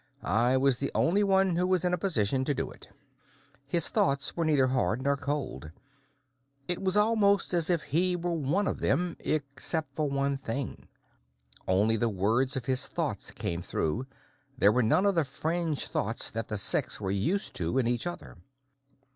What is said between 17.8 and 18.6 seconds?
each other.